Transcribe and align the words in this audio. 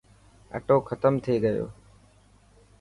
اثو 0.57 0.75
ختم 0.87 1.13
ٿي 1.23 1.33
گيو. 1.43 1.65